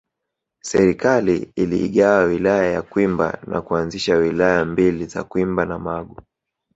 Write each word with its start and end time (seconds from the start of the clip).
Serikali 0.63 1.51
iliigawa 1.55 2.23
Wilaya 2.23 2.71
ya 2.71 2.81
Kwimba 2.81 3.41
na 3.47 3.61
kuanzisha 3.61 4.15
Wilaya 4.15 4.65
mbili 4.65 5.05
za 5.05 5.23
Kwimba 5.23 5.65
na 5.65 5.79
Magu 5.79 6.21